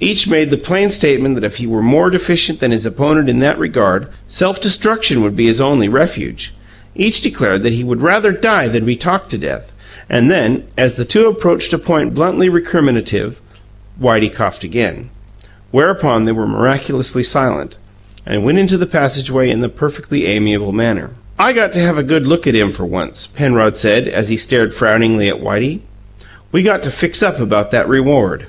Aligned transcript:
Each 0.00 0.26
made 0.26 0.48
the 0.48 0.56
plain 0.56 0.88
statement 0.88 1.34
that 1.34 1.44
if 1.44 1.56
he 1.58 1.66
were 1.66 1.82
more 1.82 2.08
deficient 2.08 2.60
than 2.60 2.70
his 2.70 2.86
opponent 2.86 3.28
in 3.28 3.40
that 3.40 3.58
regard, 3.58 4.06
self 4.26 4.58
destruction 4.58 5.20
would 5.20 5.36
be 5.36 5.44
his 5.48 5.60
only 5.60 5.86
refuge. 5.86 6.54
Each 6.94 7.20
declared 7.20 7.62
that 7.62 7.74
he 7.74 7.84
would 7.84 8.00
"rather 8.00 8.32
die 8.32 8.68
than 8.68 8.86
be 8.86 8.96
talked 8.96 9.28
to 9.32 9.36
death"; 9.36 9.72
and 10.08 10.30
then, 10.30 10.62
as 10.78 10.94
the 10.94 11.04
two 11.04 11.26
approached 11.28 11.74
a 11.74 11.78
point 11.78 12.14
bluntly 12.14 12.48
recriminative, 12.48 13.38
Whitey 14.00 14.30
coughed 14.32 14.64
again, 14.64 15.10
whereupon 15.72 16.24
they 16.24 16.32
were 16.32 16.46
miraculously 16.48 17.22
silent, 17.22 17.76
and 18.24 18.44
went 18.44 18.58
into 18.58 18.78
the 18.78 18.86
passageway 18.86 19.50
in 19.50 19.62
a 19.62 19.68
perfectly 19.68 20.24
amiable 20.24 20.72
manner. 20.72 21.10
"I 21.38 21.52
got 21.52 21.74
to 21.74 21.80
have 21.80 21.98
a 21.98 22.02
good 22.02 22.26
look 22.26 22.46
at 22.46 22.54
him, 22.54 22.72
for 22.72 22.86
once," 22.86 23.26
Penrod 23.26 23.76
said, 23.76 24.08
as 24.08 24.30
he 24.30 24.38
stared 24.38 24.72
frowningly 24.72 25.28
at 25.28 25.42
Whitey. 25.42 25.80
"We 26.50 26.62
got 26.62 26.82
to 26.84 26.90
fix 26.90 27.22
up 27.22 27.38
about 27.38 27.72
that 27.72 27.86
reward." 27.86 28.46